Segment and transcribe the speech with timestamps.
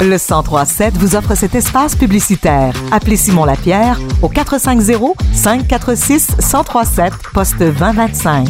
[0.00, 2.74] Le 1037 vous offre cet espace publicitaire.
[2.92, 8.48] Appelez Simon Lapierre au 450 546 1037 poste 2025.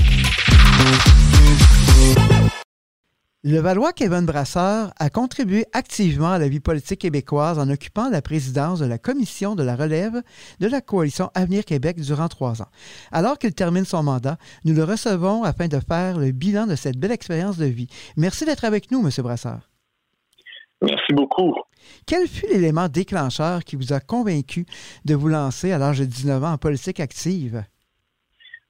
[3.47, 8.22] Le Valois Kevin Brasseur a contribué activement à la vie politique québécoise en occupant la
[8.22, 10.22] présidence de la commission de la relève
[10.61, 12.68] de la coalition Avenir Québec durant trois ans.
[13.12, 16.96] Alors qu'il termine son mandat, nous le recevons afin de faire le bilan de cette
[16.96, 17.88] belle expérience de vie.
[18.16, 19.11] Merci d'être avec nous, M.
[19.18, 19.73] Brasseur.
[21.15, 21.55] Beaucoup.
[22.07, 24.66] Quel fut l'élément déclencheur qui vous a convaincu
[25.05, 27.65] de vous lancer à l'âge de 19 ans en politique active?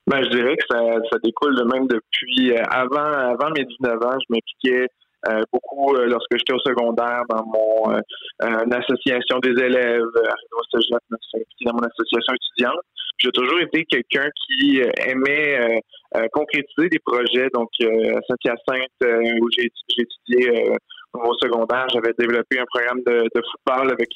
[0.07, 3.95] Ben, je dirais que ça, ça découle de même depuis euh, avant, avant mes 19
[4.05, 4.19] ans.
[4.21, 4.87] Je m'impliquais
[5.29, 7.99] euh, beaucoup euh, lorsque j'étais au secondaire dans mon
[8.41, 10.03] association des élèves,
[11.65, 12.81] dans mon association étudiante.
[13.19, 15.81] J'ai toujours été quelqu'un qui aimait
[16.33, 17.49] concrétiser des projets.
[17.55, 20.69] Donc, à Saint-Hyacinthe, où j'ai étudié
[21.15, 24.11] au secondaire, j'avais développé un programme de, football avec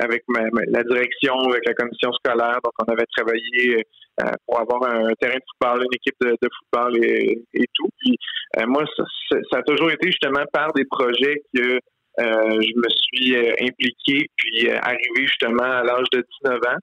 [0.00, 2.58] avec la direction, avec la commission scolaire.
[2.62, 3.82] Donc, on avait travaillé
[4.22, 7.88] euh, pour avoir un terrain de football, une équipe de, football et, tout.
[8.00, 8.16] Puis,
[8.58, 11.78] euh, moi, ça, a toujours été justement par des projets que
[12.20, 16.78] euh, je me suis impliqué, puis arrivé justement à l'âge de 19 ans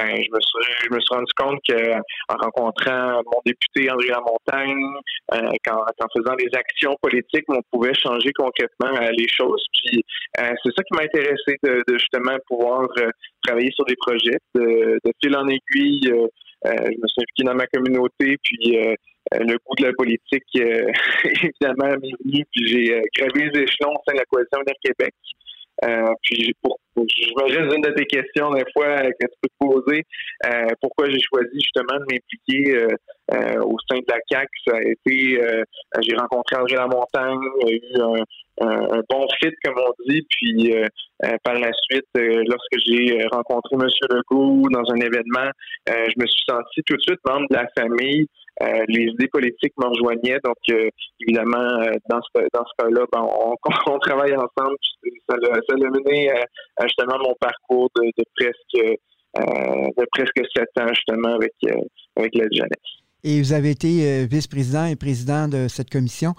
[0.00, 1.92] ben je me suis rendu compte que
[2.28, 4.82] en rencontrant mon député André Lamontagne,
[5.34, 5.84] euh, qu'en,
[6.16, 9.64] faisant des actions politiques, on pouvait changer concrètement euh, les choses.
[9.72, 10.02] Puis
[10.38, 12.88] euh, c'est ça qui m'a intéressé de, justement pouvoir
[13.42, 16.00] travailler sur des projets, de, fil en aiguille.
[16.04, 18.78] je me suis impliqué dans ma communauté, puis
[19.32, 24.14] le goût de la politique, évidemment, m'est venu, puis j'ai gravé les échelons au sein
[24.14, 25.14] de la coalition Avenir Québec.
[25.84, 30.04] Euh, puis pour, j'imagine une de tes questions des fois que tu peux te poser,
[30.46, 34.80] euh, pourquoi j'ai choisi justement de m'impliquer euh, au sein de la CAC, ça a
[34.80, 35.40] été,
[36.00, 40.74] j'ai rencontré André Lamontagne, il eu un, un, bon fit comme on dit, puis
[41.44, 43.88] par la suite, lorsque j'ai rencontré M.
[44.10, 45.50] Legault dans un événement,
[45.86, 48.26] je me suis senti tout de suite membre de la famille.
[48.62, 50.38] Euh, les idées politiques me rejoignaient.
[50.44, 50.90] Donc, euh,
[51.20, 53.54] évidemment, euh, dans ce, dans ce cas-là, ben, on,
[53.94, 54.76] on, travaille ensemble.
[55.28, 58.98] Ça l'a mené à, justement mon parcours de, presque
[59.36, 61.52] de presque sept ans justement avec
[62.16, 62.90] avec la jeunesse.
[63.22, 66.32] Et vous avez été vice-président et président de cette commission.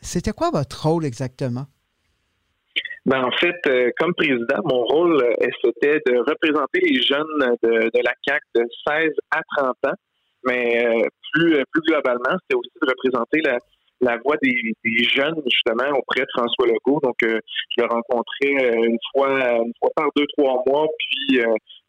[0.00, 1.64] C'était quoi votre rôle exactement?
[3.04, 3.60] Ben, en fait,
[3.98, 5.26] comme président, mon rôle,
[5.62, 9.96] c'était de représenter les jeunes de, de, la CAC de 16 à 30 ans
[10.46, 13.58] mais euh, plus, plus globalement, c'était aussi de représenter la,
[14.00, 14.54] la voix des,
[15.04, 17.00] jeunes, justement, auprès de François Legault.
[17.02, 17.38] Donc, euh,
[17.76, 21.40] je le rencontrais euh, une fois, une fois par deux, trois mois, puis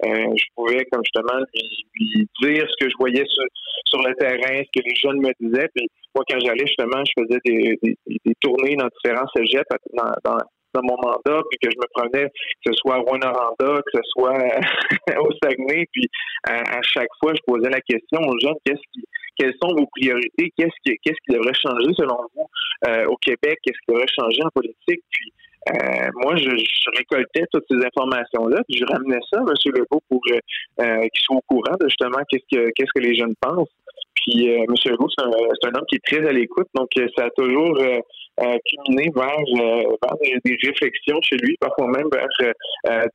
[0.03, 3.43] je pouvais, comme justement, lui, dire ce que je voyais sur,
[3.85, 5.69] sur, le terrain, ce que les jeunes me disaient.
[5.75, 9.27] Puis moi, quand j'allais, justement, je faisais des, des, des tournées dans différents
[9.93, 10.37] dans, dans,
[10.75, 14.01] dans mon mandat, puis que je me prenais, que ce soit à Rwanda, que ce
[14.11, 14.37] soit
[15.19, 16.07] au Saguenay, puis
[16.43, 19.03] à, chaque fois, je posais la question aux jeunes, qu'est-ce qui,
[19.37, 22.47] quelles sont vos priorités, qu'est-ce qui, qu'est-ce qui devrait changer selon vous
[22.87, 25.33] euh, au Québec, qu'est-ce qui devrait changer en politique, puis
[25.67, 26.49] euh, moi, je,
[26.95, 29.73] récoltais toutes ces informations-là, puis je ramenais ça à M.
[29.73, 30.39] Legault pour euh,
[30.77, 33.73] qu'il soit au courant de justement qu'est-ce que qu'est-ce que les jeunes pensent.
[34.13, 34.65] Puis M.
[34.85, 37.79] Legault, c'est un, homme qui est très à l'écoute, donc ça a toujours
[38.37, 42.27] culminé vers, vers des, réflexions chez lui, parfois même vers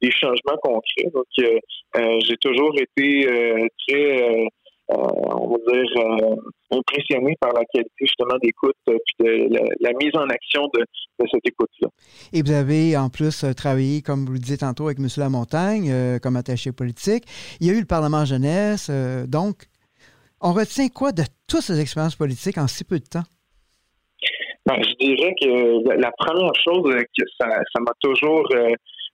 [0.00, 1.10] des changements concrets.
[1.12, 4.48] Donc j'ai toujours été très
[4.90, 8.92] euh, on va dire, euh, impressionné par la qualité justement d'écoute et
[9.22, 10.84] euh, de la, mise en action de,
[11.30, 11.88] cette écoute-là.
[12.32, 15.06] Et vous avez en plus travaillé, comme vous le disiez tantôt, avec M.
[15.16, 17.24] Lamontagne comme attaché politique.
[17.60, 18.90] Il y a eu le Parlement jeunesse.
[19.28, 19.66] donc,
[20.40, 23.24] on retient quoi de toutes ces expériences politiques en si peu de temps?
[24.66, 28.46] Ben, je dirais que la première chose que ça m'a toujours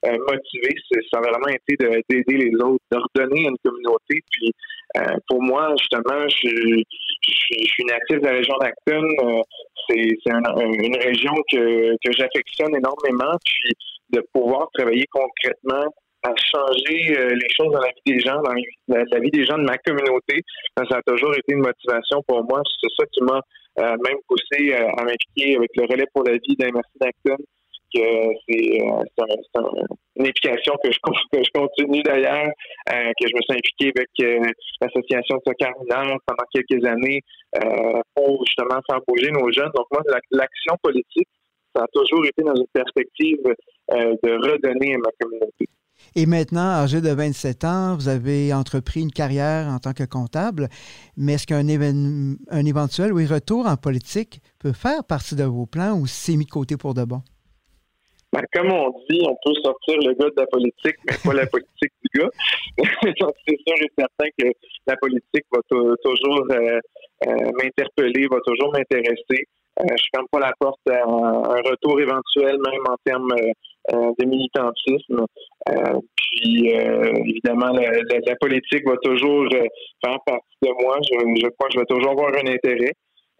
[0.04, 0.74] motivé,
[1.12, 1.76] ça a vraiment été
[2.08, 4.20] d'aider les autres, à une communauté.
[4.30, 4.52] Puis
[4.96, 9.02] euh, pour moi, justement, je, je, suis natif de la région d'Acton.
[9.22, 9.42] Euh,
[9.88, 13.36] c'est une région que, que j'affectionne énormément.
[13.44, 13.72] Puis
[14.10, 15.84] de pouvoir travailler concrètement
[16.26, 18.52] à changer euh, les choses dans la vie des gens, dans
[18.88, 20.42] la, vie des gens de ma communauté,
[20.76, 22.62] ça a toujours été une motivation pour moi.
[22.80, 23.40] C'est ça qui m'a
[23.78, 27.36] même poussé à m'impliquer avec le relais pour la vie d'Inmersi d'Acton
[27.94, 28.00] que
[28.48, 29.02] c'est euh,
[30.16, 32.50] une implication que je, continue d'ailleurs,
[32.92, 34.50] euh, que je me suis impliqué avec euh,
[34.80, 37.20] l'association soccer pendant quelques années
[38.14, 39.70] pour justement faire bouger nos jeunes.
[39.74, 41.28] Donc moi, l'action politique,
[41.74, 45.66] ça a toujours été dans une perspective de redonner à ma communauté.
[46.18, 50.68] Et maintenant, âgé de 27 ans, vous avez entrepris une carrière en tant que comptable,
[51.18, 55.92] mais est-ce qu'un un éventuel oui, retour en politique peut faire partie de vos plans
[55.92, 57.20] ou c'est mis de côté pour de bon?
[58.32, 61.46] Ben, comme on dit, on peut sortir le gars de la politique, mais pas la
[61.54, 62.30] politique du gars.
[63.20, 64.46] Donc, c'est sûr et certain que
[64.86, 66.80] la politique va toujours euh,
[67.26, 69.44] euh, m'interpeller, va toujours m'intéresser.
[69.80, 73.34] Euh, je ferme pas la porte à un retour éventuel, même en termes
[73.92, 75.26] de militantisme.
[76.16, 80.98] puis, évidemment, la, politique va toujours faire partie de moi.
[81.02, 82.92] Je, crois que je vais toujours avoir un intérêt.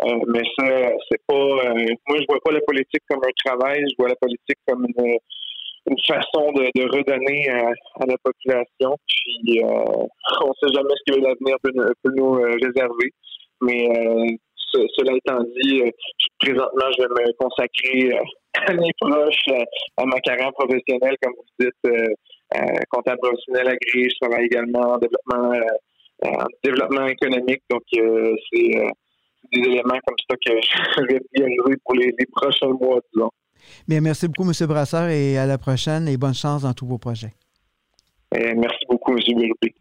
[0.04, 0.66] Euh, mais ça,
[1.10, 1.34] c'est pas.
[1.34, 3.82] Euh, moi, je vois pas la politique comme un travail.
[3.88, 5.18] Je vois la politique comme une,
[5.86, 8.98] une façon de, de redonner à, à, la population.
[9.08, 9.66] Puis, euh,
[10.44, 11.72] on sait jamais ce que l'avenir peut,
[12.02, 13.10] peut, nous euh, réserver.
[13.62, 13.88] Mais
[14.72, 15.82] cela étant dit,
[16.38, 18.18] présentement, je vais me consacrer
[18.54, 19.48] à mes proches,
[19.96, 22.08] à ma carrière professionnelle, comme vous dites,
[22.90, 24.08] comptable professionnel agréé.
[24.10, 25.52] Je travaille également en développement,
[26.24, 27.62] en développement économique.
[27.70, 28.70] Donc, c'est
[29.52, 30.52] des éléments comme ça que
[30.96, 33.30] je vais bien jouer pour les, prochains mois, disons.
[33.88, 34.66] Bien, merci beaucoup, M.
[34.66, 37.32] Brasseur, et à la prochaine et bonne chance dans tous vos projets.
[38.32, 39.18] merci beaucoup, M.
[39.26, 39.74] Bérubé.